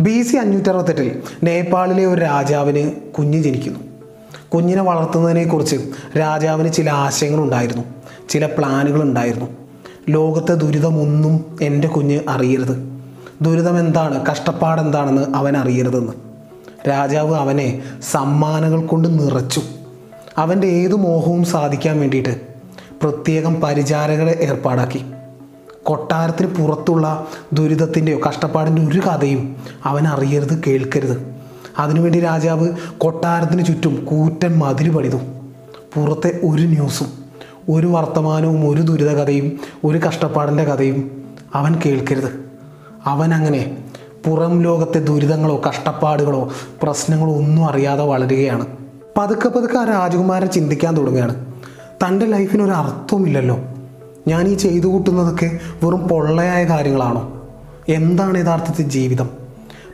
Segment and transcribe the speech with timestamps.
[0.00, 3.80] B C അഞ്ഞൂറ്റി അറുപത്തെട്ടിൽ നേപ്പാളിലെ ഒരു രാജാവിന് കുഞ്ഞ് ജനിക്കുന്നു.
[4.54, 5.76] കുഞ്ഞിനെ വളർത്തുന്നതിനെക്കുറിച്ച്
[6.18, 7.82] രാജാവിന് ചില ആശയങ്ങളുണ്ടായിരുന്നു.
[8.28, 9.46] ചില പ്ലാനുകൾ ഉണ്ടായിരുന്നു
[10.08, 12.88] ലോകത്തെ ദുരിതമൊന്നും എന്റെ കുഞ്ഞ് അറിയരുത്.
[13.42, 16.12] ദുരിതം എന്താണ് കഷ്ടപ്പാട് എന്താണെന്ന് അവൻ അറിയരുതെന്ന്.
[16.88, 19.62] രാജാവ് അവനെ സമ്മാനങ്ങൾ കൊണ്ട് നിറച്ചു.
[20.38, 22.40] അവന്റെ ഏത് മോഹവും സാധിക്കാൻ വേണ്ടിയിട്ട്
[23.02, 25.04] പ്രത്യേകം പരിചാരകരെ ഏർപ്പാടാക്കി.
[25.90, 31.34] കൊട്ടാരത്തിന് പുറത്തുള്ള ദുരിതത്തിന്റെയോ കഷ്ടപ്പാടിന്റെ ഒരു കഥയും അവൻ അറിയരുത് കേൾക്കരുത്.
[31.78, 35.16] അതിനുവേണ്ടി രാജാവ് കൊട്ടാരത്തിന് ചുറ്റും കൂറ്റൻ മതിൽ പണിതു.
[35.94, 37.06] പുറത്തെ ഒരു ന്യൂസും
[37.70, 42.30] ഒരു വർത്തമാനവും ഒരു ദുരിത കഥയും ഒരു കഷ്ടപ്പാടിന്റെ കഥയും അവൻ കേൾക്കരുത്.
[43.06, 43.84] അവൻ അങ്ങനെ
[44.26, 46.50] പുറം ലോകത്തെ ദുരിതങ്ങളോ കഷ്ടപ്പാടുകളോ
[46.82, 48.66] പ്രശ്നങ്ങളോ ഒന്നും അറിയാതെ വളരുകയാണ്.
[49.18, 51.46] പതുക്കെ പതുക്കെ ആ രാജകുമാരൻ ചിന്തിക്കാൻ തുടങ്ങുകയാണ്.
[52.04, 53.58] തന്റെ ലൈഫിന് ഒരു അർത്ഥവുമില്ലല്ലോ
[54.28, 57.48] ഞാൻ ഈ ചെയ്തു കൂട്ടുന്നതൊക്കെ വെറും പൊള്ളയായ കാര്യങ്ങളാണോ?
[57.88, 59.30] എന്താണ് യഥാർത്ഥത്തിൽ ജീവിതം?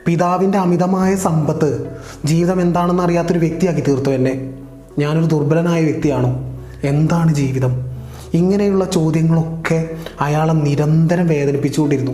[0.06, 4.54] പിതാവിന്റെ അമിതമായ സമ്പത്ത് ജീവിതം എന്താണെന്ന് അറിയാത്തൊരു വ്യക്തിയാക്കി തീർത്തു എന്നെ?
[4.98, 6.60] ഞാനൊരു ദുർബലനായ വ്യക്തിയാണോ?
[6.84, 7.86] എന്താണ് ജീവിതം?
[8.34, 12.12] ഇങ്ങനെയുള്ള ചോദ്യങ്ങളൊക്കെ അയാളെ നിരന്തരം വേദനിപ്പിച്ചുകൊണ്ടിരുന്നു.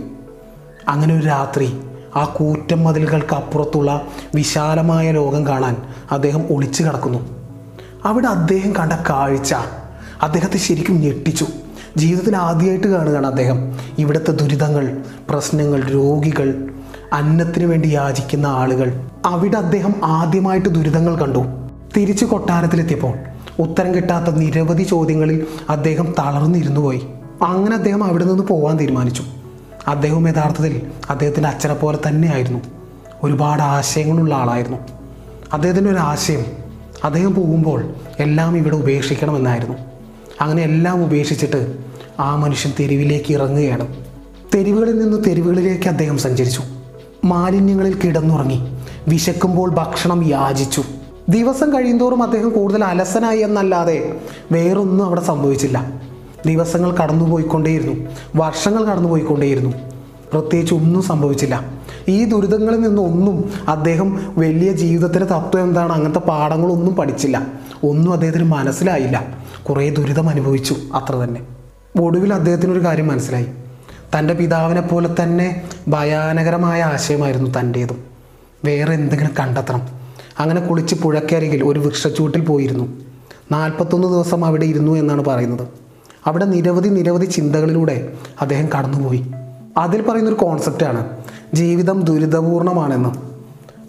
[0.87, 1.79] അങ്ങനെ ഒരു രാത്രി
[2.15, 5.77] ആ കൂറ്റം മതിലുകൾക്ക് അപ്പുറത്തുള്ള വിശാലമായ ലോകം കാണാൻ
[6.11, 7.19] അദ്ദേഹം ഒളിച്ചു കിടക്കുന്നു.
[8.05, 9.55] അവിടെ അദ്ദേഹം കണ്ട കാഴ്ച
[10.21, 11.45] അദ്ദേഹത്തെ ശരിക്കും ഞെട്ടിച്ചു.
[11.97, 13.79] ജീവിതത്തിൽ ആദ്യമായിട്ട് കാണുകയാണ് അദ്ദേഹം.
[13.97, 14.97] ഇവിടുത്തെ ദുരിതങ്ങൾ
[15.29, 16.69] പ്രശ്നങ്ങൾ രോഗികൾ
[17.13, 19.07] അന്നത്തിന് വേണ്ടി യാചിക്കുന്ന ആളുകൾ.
[19.25, 21.43] അവിടെ അദ്ദേഹം ആദ്യമായിട്ട് ദുരിതങ്ങൾ കണ്ടു.
[21.97, 23.13] തിരിച്ചു കൊട്ടാരത്തിലെത്തിയപ്പോൾ
[23.59, 27.01] ഉത്തരം കിട്ടാത്ത നിരവധി ചോദ്യങ്ങളിൽ അദ്ദേഹം തളർന്നിരുന്നു പോയി.
[27.41, 29.23] അങ്ങനെ അദ്ദേഹം അവിടെ നിന്ന് പോകാൻ തീരുമാനിച്ചു.
[29.87, 32.59] അദ്ദേഹം യഥാർത്ഥത്തിൽ അദ്ദേഹത്തിന്റെ അച്ഛനെ പോലെ തന്നെയായിരുന്നു.
[33.23, 34.77] ഒരുപാട് ആശയങ്ങളുള്ള ആളായിരുന്നു.
[35.53, 36.45] അദ്ദേഹത്തിന്റെ ഒരു ആശയം
[37.03, 39.92] അദ്ദേഹം പോകുമ്പോൾ എല്ലാം ഇവിടെ ഉപേക്ഷിക്കണമെന്നായിരുന്നു.
[40.41, 41.77] അങ്ങനെ എല്ലാം ഉപേക്ഷിച്ചിട്ട്
[42.19, 43.95] ആ മനുഷ്യൻ തെരുവിലേക്ക് ഇറങ്ങുകയാണ്.
[44.55, 46.61] തെരുവുകളിൽ നിന്ന് തെരുവുകളിലേക്ക് അദ്ദേഹം സഞ്ചരിച്ചു.
[47.25, 48.59] മാലിന്യങ്ങളിൽ കിടന്നുറങ്ങി.
[49.07, 50.83] വിശക്കുമ്പോൾ ഭക്ഷണം യാചിച്ചു.
[51.29, 54.17] ദിവസം കഴിയുന്തോറും അദ്ദേഹം കൂടുതൽ അലസനായി എന്നല്ലാതെ
[54.51, 56.01] വേറൊന്നും അവിടെ സംഭവിച്ചില്ല.
[56.45, 57.93] ദിവസങ്ങൾ കടന്നുപോയിക്കൊണ്ടേയിരുന്നു.
[58.35, 59.77] വർഷങ്ങൾ കടന്നുപോയിക്കൊണ്ടേയിരുന്നു.
[60.31, 61.82] പ്രത്യേകിച്ച് ഒന്നും സംഭവിച്ചില്ല.
[62.07, 65.93] ഈ ദുരിതങ്ങളിൽ നിന്നൊന്നും അദ്ദേഹം വലിയ ജീവിതത്തിന്റെ തത്വം എന്താണ്?
[65.93, 67.47] അങ്ങനത്തെ പാഠങ്ങളൊന്നും പഠിച്ചില്ല.
[67.83, 69.27] ഒന്നും അദ്ദേഹത്തിന് മനസ്സിലായില്ല.
[69.69, 70.75] കുറേ ദുരിതം അനുഭവിച്ചു.
[70.93, 71.41] അത്ര തന്നെ.
[71.99, 73.45] ഒടുവിൽ അദ്ദേഹത്തിനൊരു കാര്യം മനസ്സിലായി.
[74.17, 78.03] തന്റെ പിതാവിനെ പോലെ തന്നെ ഭയാനകരമായ ആശയമായിരുന്നു തന്റേതും.
[78.65, 79.81] വേറെ എന്തെങ്കിലും കണ്ടെത്തണം.
[80.39, 82.85] അങ്ങനെ കുളിച്ച് പുഴക്കരികിൽ ഒരു വൃക്ഷച്ചൂട്ടിൽ പോയിരുന്നു.
[83.51, 85.67] നാൽപ്പത്തൊന്ന് ദിവസം അവിടെ ഇരുന്നു എന്നാണ് പറയുന്നത്.
[86.25, 89.25] അവിടെ നിരവധി നിരവധി ചിന്തകളിലൂടെ അദ്ദേഹം കടന്നുപോയി.
[89.77, 91.22] അതിൽ പറയുന്നൊരു കോൺസെപ്റ്റാണ്
[91.53, 93.31] ജീവിതം ദുരിതപൂർണമാണെന്നും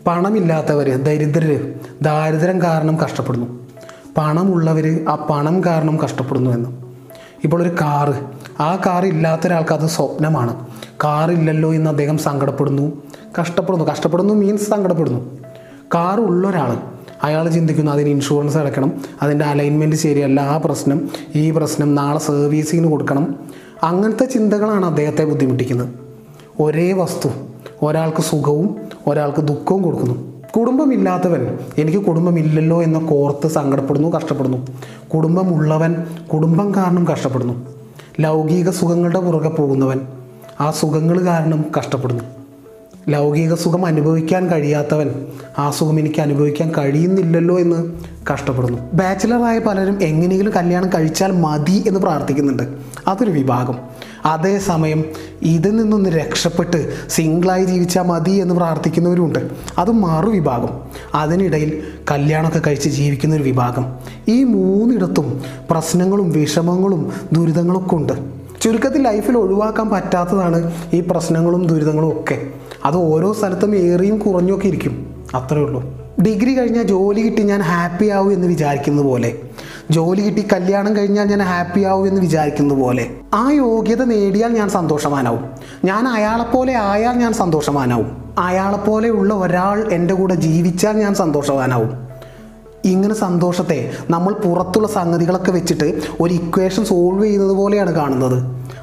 [0.07, 3.47] പണമില്ലാത്തവർ ദരിദ്രർ ദാരിദ്ര്യം കാരണം കഷ്ടപ്പെടുന്നു.
[4.17, 6.97] പണമുള്ളവർ ആ പണം കാരണം കഷ്ടപ്പെടുന്നു എന്നും
[7.45, 8.15] ഇപ്പോൾ ഒരു കാറ്
[8.63, 10.67] ആ കാർ ഇല്ലാത്ത ഒരാൾക്ക് അത് സ്വപ്നമാണ്.
[11.05, 13.03] കാറില്ലല്ലോ എന്ന് അദ്ദേഹം സങ്കടപ്പെടുന്നു.
[13.41, 13.85] കഷ്ടപ്പെടുന്നു.
[13.85, 15.39] കഷ്ടപ്പെടുന്നു മീൻസ് സങ്കടപ്പെടുന്നു.
[15.95, 16.77] കാർ ഉള്ള ഒരാൾ
[17.23, 18.93] അയാൾ ചിന്തിക്കുന്നു അതിന് ഇൻഷുറൻസ് അടയ്ക്കണം
[19.23, 23.37] അതിന്റെ അലൈൻമെന്റ് ശരിയല്ല ആ പ്രശ്നം ഈ പ്രശ്നം നാളെ സർവീസിങ്ങിന് കൊടുക്കണം.
[23.83, 25.89] അങ്ങനത്തെ ചിന്തകളാണ് അദ്ദേഹത്തെ ബുദ്ധിമുട്ടിക്കുന്നത്.
[26.61, 27.29] ഒരേ വസ്തു
[27.85, 30.15] ഒരാൾക്ക് സുഖവും ഒരാൾക്ക് ദുഃഖവും കൊടുക്കുന്നു.
[30.57, 34.59] കുടുംബമില്ലാത്തവൻ എനിക്ക് കുടുംബമില്ലല്ലോ എന്ന കോർത്ത് സങ്കടപ്പെടുന്നു കഷ്ടപ്പെടുന്നു.
[35.15, 35.93] കുടുംബമുള്ളവൻ
[36.33, 37.55] കുടുംബം കാരണം കഷ്ടപ്പെടുന്നു.
[38.21, 40.01] ലൗകിക സുഖങ്ങളുടെ പുറകെ പോകുന്നവൻ
[40.61, 42.25] ആ സുഖങ്ങൾ കാരണം കഷ്ടപ്പെടുന്നു.
[43.09, 45.27] ലൗകിക സുഖം അനുഭവിക്കാൻ കഴിയാത്തവൻ
[45.59, 47.93] ആ സുഖം എനിക്ക് അനുഭവിക്കാൻ കഴിയുന്നില്ലല്ലോ എന്ന്
[48.33, 48.79] കഷ്ടപ്പെടുന്നു.
[48.93, 52.63] ബാച്ചിലറായ പലരും എങ്ങനെയെങ്കിലും കല്യാണം കഴിച്ചാൽ മതി എന്ന് പ്രാർത്ഥിക്കുന്നുണ്ട്.
[53.09, 53.79] അതൊരു വിഭാഗം.
[54.25, 55.05] അതേസമയം
[55.43, 59.39] ഇതിൽ നിന്നൊന്ന് രക്ഷപ്പെട്ട് സിംഗിളായി ജീവിച്ചാൽ മതി എന്ന് പ്രാർത്ഥിക്കുന്നവരുമുണ്ട്.
[59.79, 60.69] അത് മറു വിഭാഗം
[61.15, 63.95] അതിനിടയിൽ കല്യാണമൊക്കെ കഴിച്ച് ജീവിക്കുന്ന ഒരു വിഭാഗം.
[64.29, 68.44] ഈ മൂന്നിടത്തും പ്രശ്നങ്ങളും വിഷമങ്ങളും ദുരിതങ്ങളൊക്കെ ഉണ്ട്.
[68.65, 72.47] ചുരുക്കത്തിൽ ലൈഫിൽ ഒഴിവാക്കാൻ പറ്റാത്തതാണ് ഈ പ്രശ്നങ്ങളും ദുരിതങ്ങളും ഒക്കെ.
[72.85, 75.25] അത് ഓരോ സ്ഥലത്തും ഏറിയും കുറഞ്ഞൊക്കെ ഇരിക്കും.
[75.35, 75.83] അത്രേ ഉള്ളൂ.
[76.27, 79.39] ഡിഗ്രി കഴിഞ്ഞാൽ ജോലി കിട്ടി ഞാൻ ഹാപ്പി ആവും എന്ന് വിചാരിക്കുന്നത് പോലെ.
[79.91, 83.11] ജോലി കിട്ടി കല്യാണം കഴിഞ്ഞാൽ ഞാൻ ഹാപ്പി ആവും എന്ന് വിചാരിക്കുന്നത് പോലെ.
[83.35, 85.45] ആ യോഗ്യത നേടിയാൽ ഞാൻ സന്തോഷവാനാവും.
[85.85, 88.35] ഞാൻ അയാളെപ്പോലെ ആയാൽ ഞാൻ സന്തോഷവാനാവും.
[88.39, 92.04] അയാളെപ്പോലെ ഉള്ള ഒരാൾ എന്റെ കൂടെ ജീവിച്ചാൽ ഞാൻ സന്തോഷവാനാവും.
[92.85, 98.39] ഇങ്ങനെ സന്തോഷത്തെ നമ്മൾ പുറത്തുള്ള സംഗതികളൊക്കെ വെച്ചിട്ട് ഒരു ഇക്വേഷൻ സോൾവ് ചെയ്യുന്നത് പോലെയാണ് കാണുന്നത്.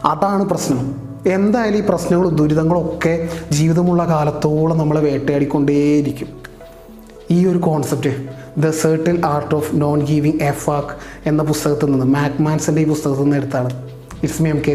[0.05, 0.95] അതാണ് പ്രശ്നം.
[1.27, 6.27] എന്തായാലും ഈ പ്രശ്നങ്ങളും ദുരിതങ്ങളും ഒക്കെ ജീവിതമുള്ള കാലത്തോളം നമ്മളെ വേട്ടയാടിക്കൊണ്ടേയിരിക്കും.
[7.31, 8.15] ഈ ഒരു concept
[8.57, 10.95] the subtle art of non giving a ആക്ക്
[11.25, 13.87] എന്ന പുസ്തകത്തിൽ നിന്ന് മാക്മാൻസിന്റെ ഈ പുസ്തകത്തിൽ നിന്ന് എടുത്താണ്.
[14.23, 14.71] It's me M K